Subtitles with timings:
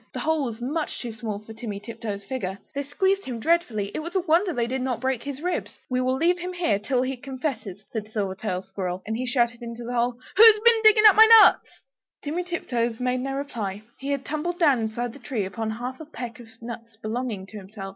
[0.13, 2.57] The hole was much too small for Timmy Tiptoes' figure.
[2.73, 5.77] They squeezed him dreadfully, it was a wonder they did not break his ribs.
[5.91, 9.83] "We will leave him here till he confesses," said Silvertail Squirrel, and he shouted into
[9.83, 11.81] the hole "Who's been digging up my nuts?"
[12.23, 16.05] Timmy Tiptoes made no reply; he had tumbled down inside the tree, upon half a
[16.05, 17.89] peck of nuts belonging to himself.